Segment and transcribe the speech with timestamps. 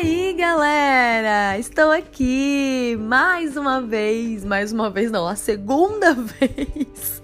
[0.00, 1.58] aí, galera?
[1.58, 7.22] Estou aqui mais uma vez, mais uma vez não, a segunda vez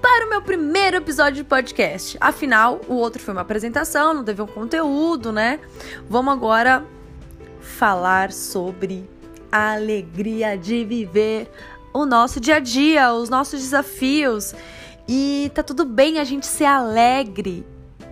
[0.00, 2.16] para o meu primeiro episódio de podcast.
[2.18, 5.60] Afinal, o outro foi uma apresentação, não teve um conteúdo, né?
[6.08, 6.86] Vamos agora
[7.60, 9.06] falar sobre
[9.52, 11.50] a alegria de viver
[11.92, 14.54] o nosso dia a dia, os nossos desafios.
[15.06, 17.62] E tá tudo bem a gente ser alegre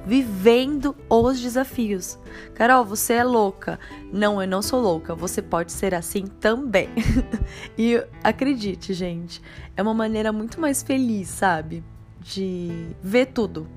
[0.08, 2.18] vivendo os desafios.
[2.54, 3.78] Carol, você é louca.
[4.10, 5.14] Não, eu não sou louca.
[5.14, 6.88] Você pode ser assim também.
[7.76, 9.42] e acredite, gente,
[9.76, 11.84] é uma maneira muito mais feliz, sabe?
[12.22, 13.68] De ver tudo.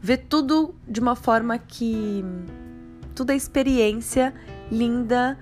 [0.00, 2.24] Ver tudo de uma forma que
[3.12, 4.32] tudo é experiência
[4.70, 5.36] linda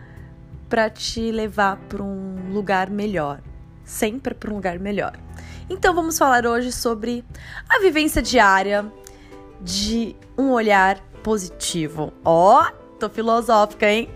[0.70, 3.42] para te levar para um lugar melhor.
[3.84, 5.18] Sempre para um lugar melhor.
[5.68, 7.22] Então vamos falar hoje sobre
[7.68, 8.90] a vivência diária
[9.60, 12.12] de um olhar positivo.
[12.24, 14.08] Ó, oh, tô filosófica, hein?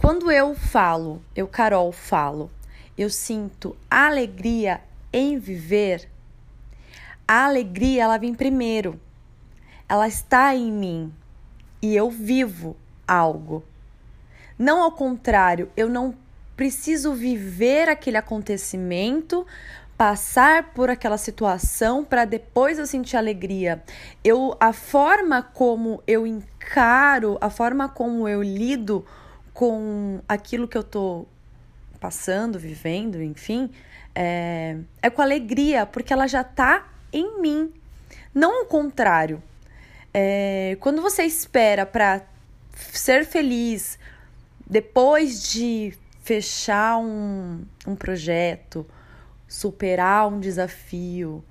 [0.00, 2.50] Quando eu falo, eu, Carol, falo,
[2.96, 4.80] eu sinto alegria
[5.12, 6.08] em viver,
[7.26, 9.00] a alegria ela vem primeiro.
[9.88, 11.12] Ela está em mim
[11.82, 13.64] e eu vivo algo.
[14.56, 16.14] Não ao contrário, eu não
[16.56, 19.44] preciso viver aquele acontecimento
[19.96, 23.82] passar por aquela situação para depois eu sentir alegria.
[24.22, 29.04] Eu a forma como eu encaro, a forma como eu lido
[29.54, 31.26] com aquilo que eu tô
[31.98, 33.70] passando, vivendo, enfim,
[34.14, 37.72] é, é com alegria, porque ela já tá em mim.
[38.34, 39.42] Não o contrário.
[40.12, 42.22] É, quando você espera para
[42.74, 43.98] ser feliz
[44.66, 48.86] depois de fechar um, um projeto,
[49.46, 51.44] superar um desafio,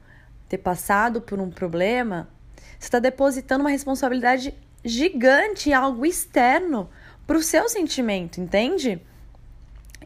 [0.47, 2.29] ter passado por um problema,
[2.77, 6.89] você está depositando uma responsabilidade gigante algo externo
[7.25, 9.01] para o seu sentimento, entende?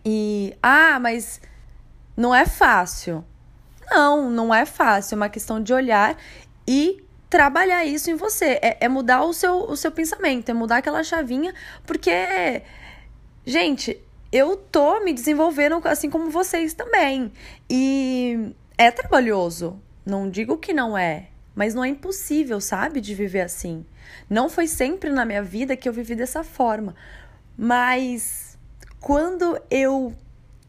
[0.06, 1.42] E, ah, mas
[2.16, 3.24] não é fácil.
[3.90, 5.16] Não, não é fácil.
[5.16, 6.18] É uma questão de olhar
[6.68, 8.60] e trabalhar isso em você.
[8.62, 11.54] É, é mudar o seu, o seu pensamento, é mudar aquela chavinha,
[11.86, 12.62] porque,
[13.46, 14.00] gente,
[14.32, 17.32] eu tô me desenvolvendo assim como vocês também.
[17.70, 19.80] E é trabalhoso.
[20.06, 23.86] Não digo que não é, mas não é impossível, sabe, de viver assim.
[24.30, 26.96] Não foi sempre na minha vida que eu vivi dessa forma.
[27.58, 28.58] Mas
[29.00, 30.14] quando eu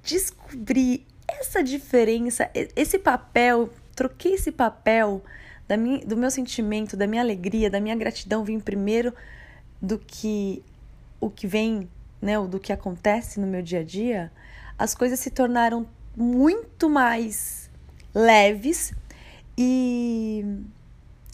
[0.03, 5.23] descobri essa diferença, esse papel, troquei esse papel
[5.69, 9.15] da minha, do meu sentimento, da minha alegria, da minha gratidão vir primeiro
[9.81, 10.63] do que
[11.21, 11.89] o que vem
[12.21, 14.33] né, do que acontece no meu dia a dia,
[14.79, 15.87] as coisas se tornaram
[16.17, 17.71] muito mais
[18.15, 18.93] leves
[19.57, 20.45] e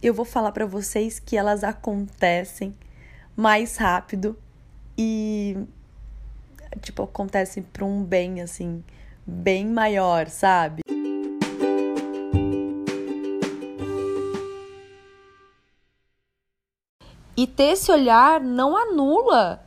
[0.03, 2.75] eu vou falar para vocês que elas acontecem
[3.35, 4.39] mais rápido
[4.97, 5.57] e
[6.81, 8.85] tipo acontecem para um bem assim,
[9.27, 10.83] bem maior, sabe?
[17.37, 19.66] E ter esse olhar não anula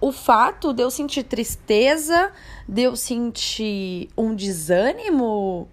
[0.00, 2.30] o fato de eu sentir tristeza,
[2.68, 5.68] de eu sentir um desânimo,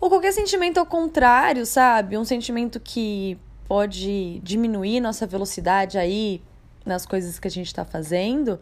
[0.00, 2.16] ou qualquer sentimento ao contrário, sabe?
[2.16, 6.42] Um sentimento que pode diminuir nossa velocidade aí
[6.84, 8.58] nas coisas que a gente está fazendo,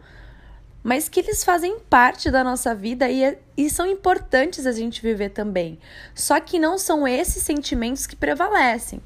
[0.83, 5.01] mas que eles fazem parte da nossa vida e, é, e são importantes a gente
[5.01, 5.79] viver também.
[6.13, 9.01] Só que não são esses sentimentos que prevalecem.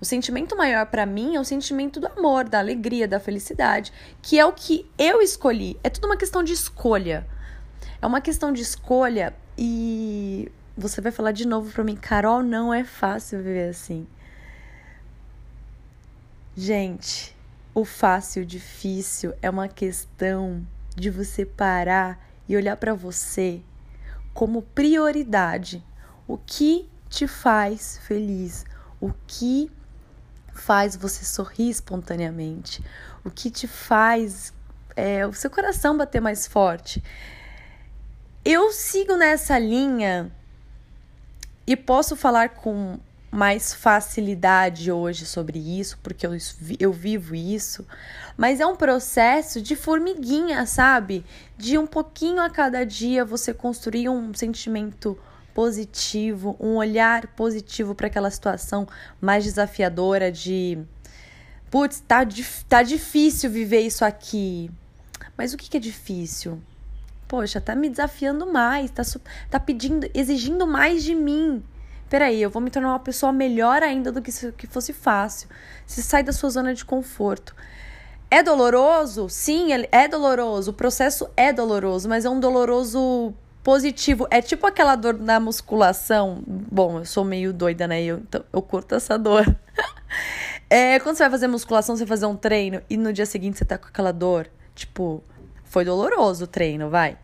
[0.00, 4.38] O sentimento maior para mim é o sentimento do amor, da alegria, da felicidade, que
[4.38, 5.78] é o que eu escolhi.
[5.84, 7.26] É tudo uma questão de escolha.
[8.00, 12.72] É uma questão de escolha e você vai falar de novo para mim, Carol, não
[12.72, 14.06] é fácil viver assim.
[16.56, 17.36] Gente,
[17.74, 22.18] o fácil, o difícil é uma questão de você parar
[22.48, 23.60] e olhar para você
[24.32, 25.84] como prioridade.
[26.26, 28.64] O que te faz feliz?
[28.98, 29.70] O que
[30.60, 32.84] faz você sorrir espontaneamente,
[33.24, 34.52] o que te faz
[34.94, 37.02] é, o seu coração bater mais forte.
[38.44, 40.30] Eu sigo nessa linha
[41.66, 42.98] e posso falar com
[43.30, 46.32] mais facilidade hoje sobre isso, porque eu,
[46.78, 47.86] eu vivo isso,
[48.36, 51.24] mas é um processo de formiguinha, sabe?
[51.56, 55.16] De um pouquinho a cada dia você construir um sentimento
[55.60, 58.88] positivo, um olhar positivo para aquela situação
[59.20, 60.78] mais desafiadora de
[61.70, 62.26] putz, tá,
[62.66, 64.70] tá difícil viver isso aqui.
[65.36, 66.58] Mas o que, que é difícil?
[67.28, 69.02] Poxa, tá me desafiando mais, tá,
[69.50, 71.62] tá pedindo, exigindo mais de mim.
[72.08, 75.46] peraí, eu vou me tornar uma pessoa melhor ainda do que se que fosse fácil.
[75.86, 77.54] Você sai da sua zona de conforto.
[78.30, 79.28] É doloroso?
[79.28, 80.70] Sim, é doloroso.
[80.70, 83.34] O processo é doloroso, mas é um doloroso
[83.70, 84.26] positivo.
[84.32, 86.42] É tipo aquela dor na musculação.
[86.44, 88.02] Bom, eu sou meio doida, né?
[88.02, 89.46] Eu, então, eu curto essa dor.
[90.68, 93.58] é, quando você vai fazer musculação, você vai fazer um treino e no dia seguinte
[93.58, 94.50] você tá com aquela dor.
[94.74, 95.22] Tipo,
[95.62, 97.16] foi doloroso o treino, vai.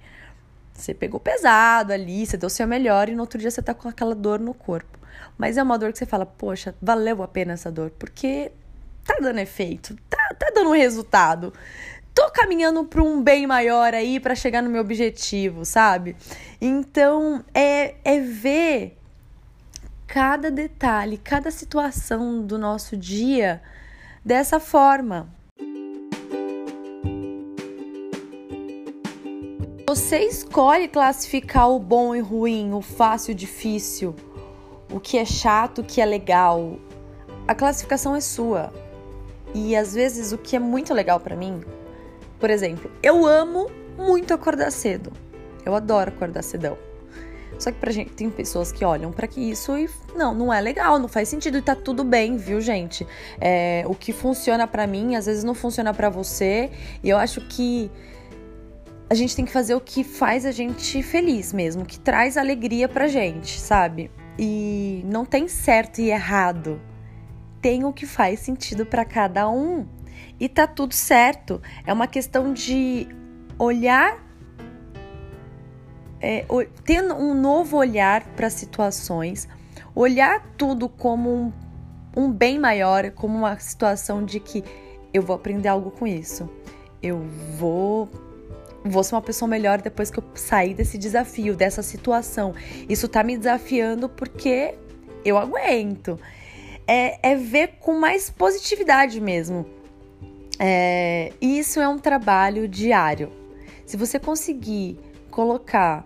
[0.73, 3.75] Você pegou pesado ali, você deu o seu melhor e no outro dia você tá
[3.75, 5.01] com aquela dor no corpo.
[5.37, 8.53] Mas é uma dor que você fala, poxa, valeu a pena essa dor, porque
[9.05, 11.53] tá dando efeito, tá, tá dando resultado.
[12.17, 16.17] Tô caminhando para um bem maior aí para chegar no meu objetivo, sabe?
[16.59, 18.97] Então, é, é ver
[20.07, 23.61] cada detalhe, cada situação do nosso dia
[24.25, 25.29] dessa forma.
[29.87, 34.17] Você escolhe classificar o bom e ruim, o fácil e difícil,
[34.91, 36.79] o que é chato, o que é legal.
[37.47, 38.73] A classificação é sua.
[39.55, 41.61] E às vezes o que é muito legal para mim,
[42.47, 45.13] por exemplo, eu amo muito acordar cedo.
[45.65, 46.79] Eu adoro acordar cedão.
[47.59, 50.61] Só que pra gente tem pessoas que olham para que isso e não, não é
[50.61, 53.05] legal, não faz sentido e tá tudo bem, viu, gente?
[53.41, 56.71] É, o que funciona para mim às vezes não funciona para você.
[57.03, 57.91] E eu acho que
[59.11, 62.89] a gente tem que fazer o que faz a gente feliz mesmo, que traz alegria
[62.89, 64.09] pra gente, sabe?
[64.39, 66.81] E não tem certo e errado
[67.67, 69.89] tem o que faz sentido para cada um.
[70.39, 71.61] E tá tudo certo.
[71.87, 73.09] É uma questão de
[73.59, 74.19] olhar,
[76.21, 76.45] é,
[76.85, 79.49] ter um novo olhar para situações,
[79.95, 81.53] olhar tudo como um,
[82.17, 84.63] um bem maior, como uma situação de que
[85.13, 86.49] eu vou aprender algo com isso.
[87.03, 87.21] Eu
[87.59, 88.09] vou
[88.89, 92.55] vou ser uma pessoa melhor depois que eu sair desse desafio, dessa situação.
[92.89, 94.75] Isso tá me desafiando porque
[95.25, 96.19] eu aguento
[96.87, 99.67] é, é ver com mais positividade mesmo.
[100.59, 103.31] É, isso é um trabalho diário.
[103.85, 104.99] Se você conseguir
[105.31, 106.05] colocar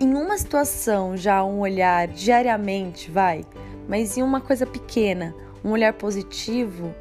[0.00, 3.44] em uma situação já um olhar diariamente, vai,
[3.88, 5.34] mas em uma coisa pequena,
[5.64, 6.94] um olhar positivo,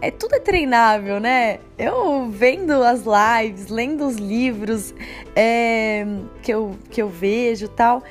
[0.00, 1.60] é tudo é treinável, né?
[1.78, 4.94] Eu vendo as lives, lendo os livros
[5.34, 6.04] é,
[6.42, 8.02] que, eu, que eu vejo tal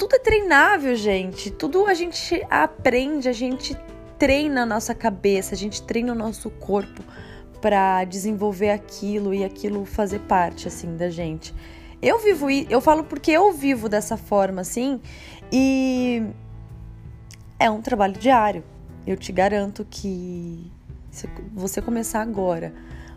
[0.00, 1.50] tudo é treinável, gente.
[1.50, 3.76] Tudo a gente aprende, a gente
[4.20, 7.02] treina a nossa cabeça, a gente treina o nosso corpo
[7.62, 11.54] para desenvolver aquilo e aquilo fazer parte assim da gente.
[12.02, 15.00] Eu vivo, eu falo porque eu vivo dessa forma assim
[15.50, 16.22] e
[17.58, 18.62] é um trabalho diário.
[19.06, 20.70] Eu te garanto que
[21.10, 22.74] se você começar agora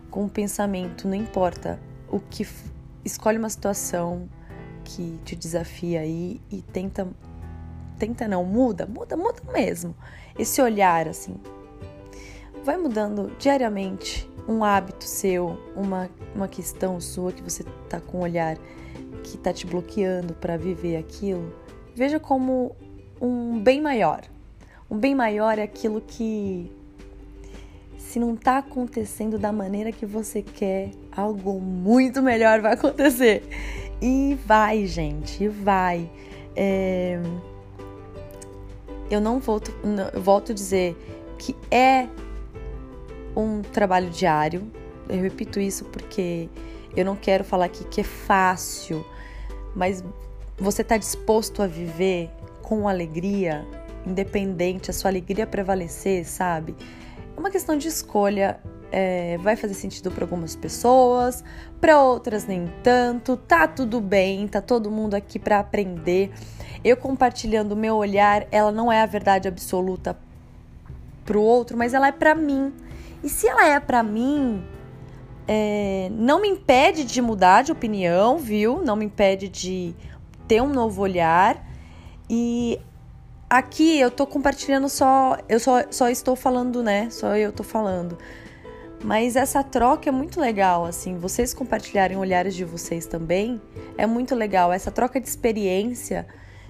[0.09, 2.47] com um pensamento, não importa o que
[3.03, 4.29] escolhe uma situação,
[4.85, 7.05] que te desafia aí e tenta
[7.99, 9.93] tenta não, muda, muda, muda mesmo.
[10.37, 11.35] Esse olhar assim.
[12.63, 18.21] Vai mudando diariamente um hábito seu, uma, uma questão sua que você tá com um
[18.21, 18.57] olhar
[19.23, 21.53] que tá te bloqueando para viver aquilo.
[21.95, 22.75] Veja como
[23.21, 24.21] um bem maior.
[24.89, 26.71] Um bem maior é aquilo que
[27.97, 33.43] se não tá acontecendo da maneira que você quer, algo muito melhor vai acontecer.
[33.99, 36.09] E vai, gente, vai.
[36.55, 37.19] É...
[39.13, 39.71] Eu não volto,
[40.11, 40.97] eu volto a dizer
[41.37, 42.07] que é
[43.35, 44.71] um trabalho diário.
[45.07, 46.49] Eu repito isso porque
[46.97, 49.05] eu não quero falar aqui que é fácil,
[49.75, 50.03] mas
[50.57, 52.31] você está disposto a viver
[52.63, 53.63] com alegria,
[54.03, 56.75] independente, a sua alegria prevalecer, sabe?
[57.37, 58.59] É uma questão de escolha
[58.93, 61.43] é, vai fazer sentido para algumas pessoas,
[61.81, 63.35] para outras nem tanto.
[63.35, 66.31] Tá tudo bem, tá todo mundo aqui para aprender.
[66.83, 70.15] Eu compartilhando o meu olhar, ela não é a verdade absoluta
[71.25, 72.71] pro outro, mas ela é para mim.
[73.23, 74.63] E se ela é para mim,
[75.47, 78.83] é, não me impede de mudar de opinião, viu?
[78.83, 79.95] Não me impede de
[80.47, 81.65] ter um novo olhar.
[82.29, 82.79] E
[83.49, 87.09] aqui eu tô compartilhando só, eu só, só estou falando, né?
[87.09, 88.19] Só eu tô falando.
[89.03, 93.61] Mas essa troca é muito legal, assim, vocês compartilharem olhares de vocês também
[93.97, 94.71] é muito legal.
[94.71, 96.25] Essa troca de experiência,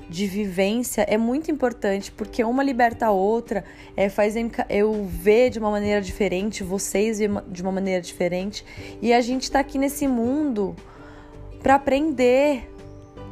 [0.09, 3.63] de vivência é muito importante porque uma liberta a outra,
[3.95, 4.33] é, faz
[4.67, 8.65] eu ver de uma maneira diferente, vocês de uma maneira diferente
[8.99, 10.75] e a gente tá aqui nesse mundo
[11.61, 12.69] para aprender.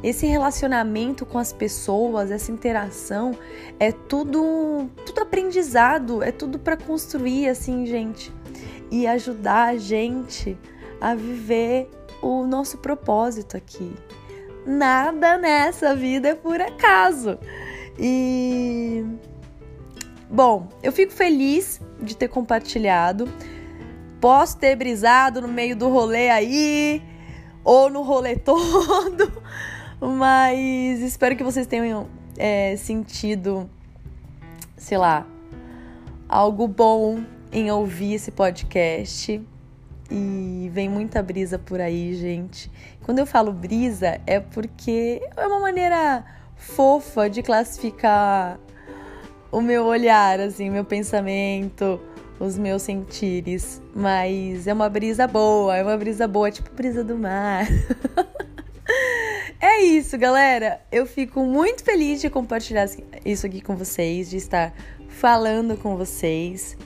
[0.00, 3.38] Esse relacionamento com as pessoas, essa interação
[3.78, 8.32] é tudo, tudo aprendizado, é tudo para construir, assim, gente
[8.92, 10.56] e ajudar a gente
[11.00, 13.90] a viver o nosso propósito aqui.
[14.66, 17.38] Nada nessa vida é por acaso.
[17.98, 19.02] E
[20.30, 23.26] bom, eu fico feliz de ter compartilhado.
[24.20, 27.02] Posso ter brisado no meio do rolê aí,
[27.64, 29.32] ou no rolê todo,
[30.00, 32.06] mas espero que vocês tenham
[32.36, 33.68] é, sentido,
[34.76, 35.26] sei lá,
[36.28, 39.40] algo bom em ouvir esse podcast.
[40.10, 42.70] E vem muita brisa por aí, gente.
[43.02, 46.24] Quando eu falo brisa, é porque é uma maneira
[46.56, 48.58] fofa de classificar
[49.50, 52.00] o meu olhar, assim, meu pensamento,
[52.38, 53.80] os meus sentires.
[53.94, 57.66] Mas é uma brisa boa, é uma brisa boa, tipo brisa do mar.
[59.60, 60.80] é isso, galera.
[60.90, 62.86] Eu fico muito feliz de compartilhar
[63.24, 64.74] isso aqui com vocês, de estar
[65.08, 66.76] falando com vocês.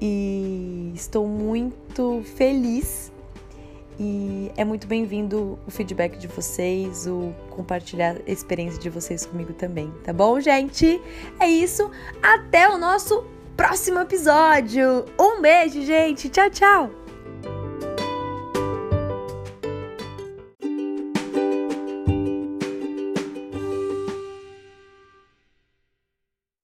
[0.00, 3.12] E estou muito feliz
[3.98, 9.52] e é muito bem-vindo o feedback de vocês, o compartilhar a experiência de vocês comigo
[9.52, 11.00] também, tá bom, gente?
[11.38, 11.90] É isso.
[12.20, 13.24] Até o nosso
[13.56, 15.04] próximo episódio.
[15.18, 16.28] Um beijo, gente.
[16.28, 17.03] Tchau, tchau.